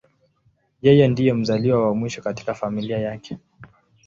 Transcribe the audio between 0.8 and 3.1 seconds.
Yeye ndiye mzaliwa wa mwisho katika familia